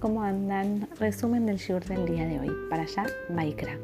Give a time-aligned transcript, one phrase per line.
[0.00, 0.88] ¿cómo andan?
[0.98, 2.50] Resumen del shiur del día de hoy.
[2.70, 3.78] Para allá, Maikra.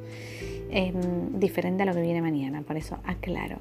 [0.70, 3.58] Em, diferente a lo que viene mañana, por eso aclaro.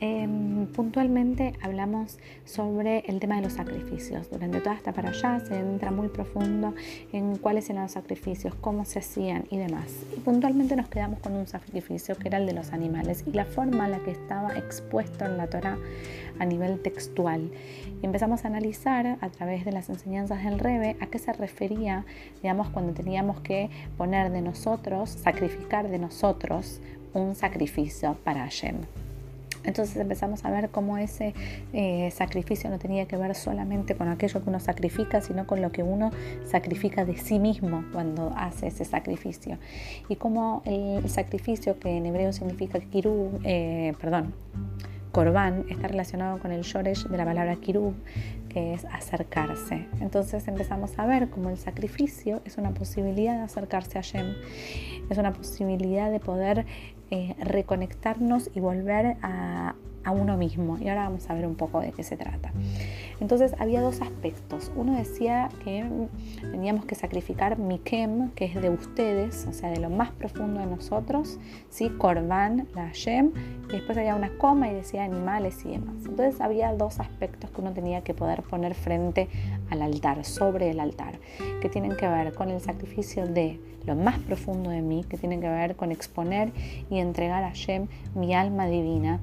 [0.00, 4.28] Em, puntualmente hablamos sobre el tema de los sacrificios.
[4.28, 6.74] Durante toda esta para se entra muy profundo
[7.12, 10.04] en cuáles eran los sacrificios, cómo se hacían y demás.
[10.16, 13.44] Y puntualmente nos quedamos con un sacrificio que era el de los animales y la
[13.44, 15.78] forma en la que estaba expuesto en la Torah
[16.38, 17.50] a nivel textual.
[18.02, 22.04] Y empezamos a analizar a través de las enseñanzas del Rebe a qué se refería,
[22.42, 26.80] digamos, cuando teníamos que poner de nosotros, sacrificar de nosotros
[27.12, 28.76] un sacrificio para Hashem.
[29.64, 31.34] Entonces empezamos a ver cómo ese
[31.72, 35.72] eh, sacrificio no tenía que ver solamente con aquello que uno sacrifica, sino con lo
[35.72, 36.10] que uno
[36.44, 39.58] sacrifica de sí mismo cuando hace ese sacrificio.
[40.08, 44.34] Y cómo el, sacrificio, que en hebreo significa kirub, eh, perdón,
[45.14, 47.94] korban, está relacionado con el shoresh de la palabra kirub,
[48.48, 49.86] que es acercarse.
[50.00, 54.34] Entonces empezamos a ver cómo el sacrificio es una posibilidad de acercarse a Shem,
[55.08, 56.66] es una posibilidad de poder
[57.12, 60.78] eh, reconectarnos y volver a, a uno mismo.
[60.78, 62.52] Y ahora vamos a ver un poco de qué se trata.
[63.20, 64.70] Entonces había dos aspectos.
[64.76, 65.84] Uno decía que
[66.40, 70.66] teníamos que sacrificar Mikem, que es de ustedes, o sea, de lo más profundo de
[70.66, 71.38] nosotros,
[71.70, 71.90] ¿sí?
[71.90, 73.32] Korban, la Hashem,
[73.68, 75.94] y después había una coma y decía animales y demás.
[76.06, 79.28] Entonces había dos aspectos que uno tenía que poder poner frente
[79.70, 81.18] al altar, sobre el altar,
[81.60, 85.40] que tienen que ver con el sacrificio de lo más profundo de mí, que tienen
[85.40, 86.52] que ver con exponer
[86.90, 89.20] y entregar a Hashem mi alma divina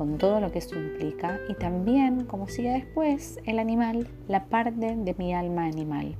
[0.00, 4.96] con todo lo que eso implica y también, como sigue después, el animal, la parte
[4.96, 6.16] de mi alma animal.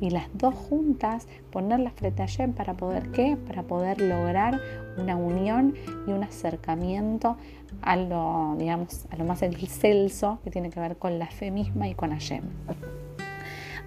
[0.00, 3.36] Y las dos juntas, ponerlas frente a Yem para poder qué?
[3.36, 4.58] Para poder lograr
[4.96, 5.74] una unión
[6.06, 7.36] y un acercamiento
[7.82, 11.88] a lo, digamos, a lo más excelso que tiene que ver con la fe misma
[11.88, 12.44] y con Hashem.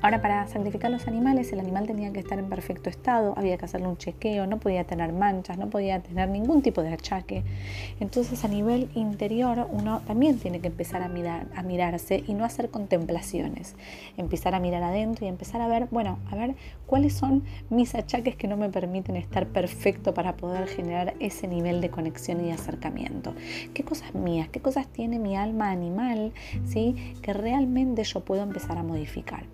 [0.03, 3.64] Ahora, para sacrificar los animales, el animal tenía que estar en perfecto estado, había que
[3.64, 7.45] hacerle un chequeo, no podía tener manchas, no podía tener ningún tipo de achaque.
[8.02, 12.43] Entonces, a nivel interior, uno también tiene que empezar a, mirar, a mirarse y no
[12.43, 13.77] hacer contemplaciones.
[14.17, 16.55] Empezar a mirar adentro y empezar a ver, bueno, a ver
[16.86, 21.80] cuáles son mis achaques que no me permiten estar perfecto para poder generar ese nivel
[21.80, 23.36] de conexión y acercamiento.
[23.73, 26.33] ¿Qué cosas mías, qué cosas tiene mi alma animal,
[26.65, 27.15] ¿sí?
[27.21, 29.45] que realmente yo puedo empezar a modificar?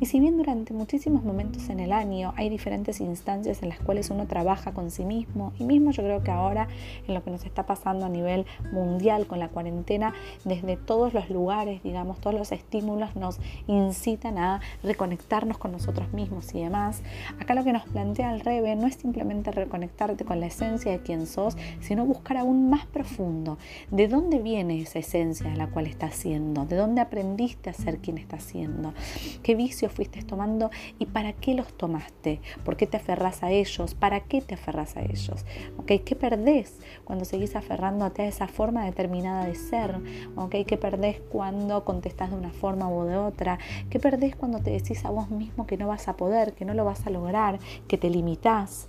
[0.00, 4.10] Y si bien durante muchísimos momentos en el año hay diferentes instancias en las cuales
[4.10, 6.68] uno trabaja con sí mismo, y mismo yo creo que ahora
[7.06, 10.14] en lo que nos está pasando a nivel mundial con la cuarentena,
[10.44, 16.54] desde todos los lugares, digamos, todos los estímulos nos incitan a reconectarnos con nosotros mismos
[16.54, 17.02] y demás,
[17.40, 21.00] acá lo que nos plantea el Rebe no es simplemente reconectarte con la esencia de
[21.00, 23.58] quien sos, sino buscar aún más profundo.
[23.90, 27.98] De dónde viene esa esencia a la cual estás siendo, de dónde aprendiste a ser
[27.98, 28.94] quien estás siendo,
[29.42, 33.94] qué vicios fuiste tomando y para qué los tomaste, por qué te aferras a ellos,
[33.94, 35.44] para qué te aferras a ellos,
[35.78, 35.92] ¿ok?
[36.04, 39.98] ¿Qué perdés cuando seguís aferrándote a esa forma determinada de ser?
[40.36, 40.56] ¿ok?
[40.66, 43.58] ¿Qué perdés cuando contestás de una forma u otra?
[43.90, 46.74] ¿Qué perdés cuando te decís a vos mismo que no vas a poder, que no
[46.74, 48.88] lo vas a lograr, que te limitás?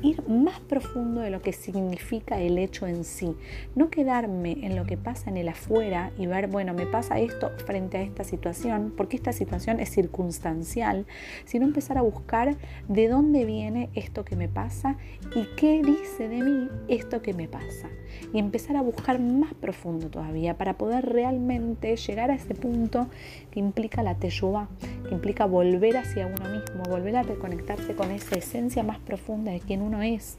[0.00, 3.34] Ir más profundo de lo que significa el hecho en sí.
[3.74, 7.50] No quedarme en lo que pasa en el afuera y ver, bueno, me pasa esto
[7.66, 11.06] frente a esta situación, porque esta situación es circunstancial,
[11.44, 12.56] sino empezar a buscar
[12.88, 14.96] de dónde viene esto que me pasa
[15.34, 17.88] y qué dice de mí esto que me pasa.
[18.32, 23.08] Y empezar a buscar más profundo todavía para poder realmente llegar a ese punto
[23.50, 24.68] que implica la teyuba,
[25.08, 29.60] que implica volver hacia uno mismo, volver a reconectarse con esa esencia más profunda de
[29.60, 30.38] quien uno es.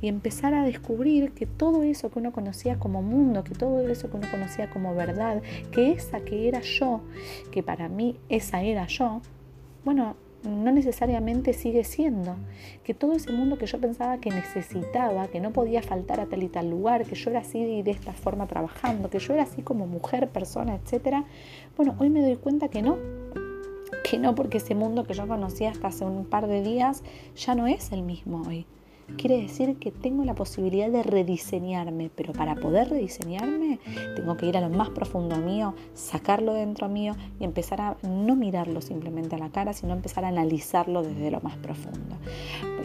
[0.00, 4.10] Y empezar a descubrir que todo eso que uno conocía como mundo, que todo eso
[4.10, 7.02] que uno conocía como verdad, que esa que era yo,
[7.50, 9.20] que para mí esa era yo,
[9.84, 12.36] bueno, no necesariamente sigue siendo,
[12.82, 16.42] que todo ese mundo que yo pensaba que necesitaba, que no podía faltar a tal
[16.42, 19.44] y tal lugar, que yo era así y de esta forma trabajando, que yo era
[19.44, 21.24] así como mujer, persona, etcétera,
[21.76, 22.98] bueno, hoy me doy cuenta que no,
[24.08, 27.02] que no, porque ese mundo que yo conocía hasta hace un par de días
[27.36, 28.66] ya no es el mismo hoy.
[29.16, 33.78] Quiere decir que tengo la posibilidad de rediseñarme, pero para poder rediseñarme
[34.16, 38.34] tengo que ir a lo más profundo mío, sacarlo dentro mío y empezar a no
[38.36, 42.16] mirarlo simplemente a la cara, sino empezar a analizarlo desde lo más profundo.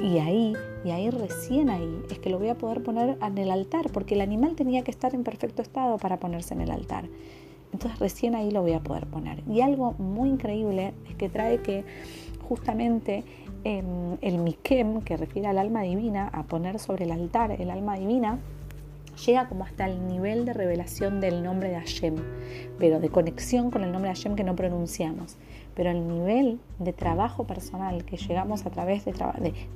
[0.01, 0.54] Y ahí,
[0.86, 4.16] y ahí recién ahí, es que lo voy a poder poner en el altar, porque
[4.16, 7.06] el animal tenía que estar en perfecto estado para ponerse en el altar.
[7.71, 9.44] Entonces recién ahí lo voy a poder poner.
[9.48, 11.86] Y algo muy increíble es que trae que
[12.48, 13.24] justamente
[13.66, 17.98] Em, el Mikem, que refiere al alma divina, a poner sobre el altar el alma
[17.98, 18.39] divina,
[19.25, 22.16] llega como hasta el nivel de revelación del nombre de Hashem,
[22.77, 25.36] pero de conexión con el nombre de Hashem que no pronunciamos
[25.80, 29.14] pero el nivel de trabajo personal que llegamos a través de,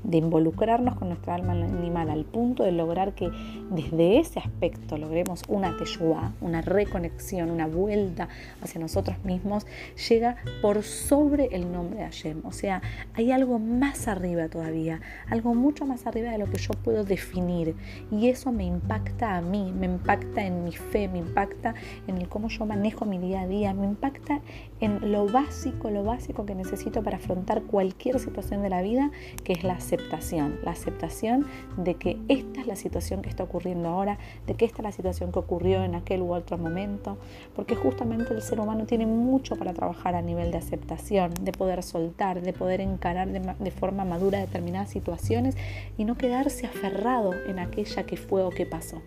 [0.03, 3.29] de, involucrarnos con nuestra alma animal al punto de lograr que
[3.71, 8.27] desde ese aspecto logremos una teshua, una reconexión, una vuelta
[8.61, 9.65] hacia nosotros mismos,
[10.09, 12.41] llega por sobre el nombre de Hashem.
[12.43, 12.81] O sea,
[13.13, 17.77] hay algo más arriba todavía, algo mucho más arriba de lo que yo puedo definir.
[18.11, 21.75] Y eso me impacta a mí, me impacta en mi fe, me impacta
[22.07, 24.41] en el cómo yo manejo mi día a día, me impacta
[24.81, 29.11] en lo básico, lo básico que necesito para afrontar cualquier situación de la vida,
[29.43, 30.59] que es la aceptación.
[30.63, 31.45] La aceptación
[31.77, 34.17] de que esta es la situación que está ocurriendo ahora,
[34.47, 37.17] de que esta es la situación que ocurrió en aquel u otro momento,
[37.55, 41.83] porque justamente el ser humano tiene mucho para trabajar a nivel de aceptación, de poder
[41.83, 45.55] soltar, de poder encarar de, de forma madura determinadas situaciones
[45.97, 49.01] y no quedarse aferrado en aquella que fue o que pasó.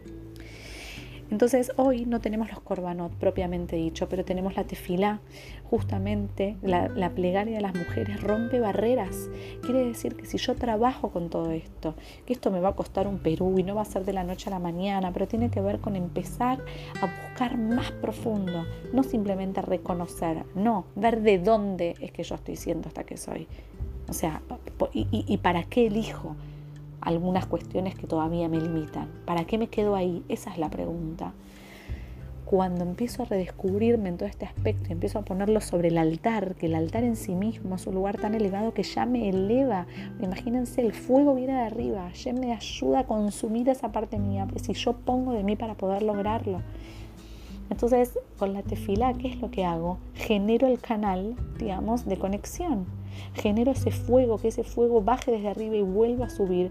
[1.31, 5.21] Entonces hoy no tenemos los corbanot propiamente dicho, pero tenemos la tefilá.
[5.65, 9.29] Justamente la, plegaria de las mujeres rompe barreras.
[9.63, 11.95] Quiere decir que si yo trabajo con todo esto,
[12.25, 14.23] que esto me va a costar un Perú y no va a ser de la
[14.23, 16.61] noche a la mañana, pero tiene que ver con empezar
[17.01, 22.55] a buscar más profundo, no simplemente reconocer, no, ver de dónde es que yo estoy
[22.55, 23.49] siendo hasta que soy.
[24.09, 24.43] O sea,
[24.93, 26.37] y, y para qué elijo
[27.07, 29.09] algunas cuestiones que todavía me limitan.
[29.25, 30.25] ¿Para qué me quedo ahí?
[30.29, 31.33] Esa es la pregunta.
[32.45, 36.67] Cuando empiezo a redescubrirme en todo este aspecto empiezo a ponerlo sobre el altar, que
[36.67, 39.87] el altar en sí mismo es un lugar tan elevado que ya me eleva.
[40.21, 44.63] Imagínense, el fuego viene de arriba, ya me ayuda a consumir esa parte mía, pues
[44.63, 46.61] si yo pongo de mí para poder lograrlo.
[47.71, 49.99] Entonces, con la tefila, ¿qué es lo que hago?
[50.15, 52.87] Genero el canal, digamos, de conexión.
[53.35, 56.71] Genero ese fuego, que ese fuego baje desde arriba y vuelva a subir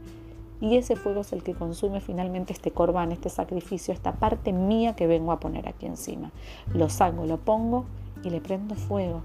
[0.66, 4.96] y ese fuego es el que consume finalmente este corbán, este sacrificio, esta parte mía
[4.96, 6.32] que vengo a poner aquí encima.
[6.74, 7.86] Lo saco, lo pongo
[8.24, 9.22] y le prendo fuego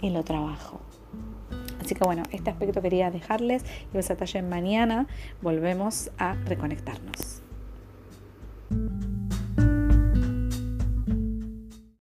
[0.00, 0.78] y lo trabajo.
[1.80, 5.08] Así que bueno, este aspecto quería dejarles y os en mañana
[5.42, 7.42] volvemos a reconectarnos.